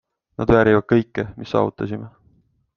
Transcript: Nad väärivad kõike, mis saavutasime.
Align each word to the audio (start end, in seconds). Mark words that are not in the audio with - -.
Nad 0.41 0.53
väärivad 0.55 0.87
kõike, 0.93 1.27
mis 1.43 1.55
saavutasime. 1.57 2.11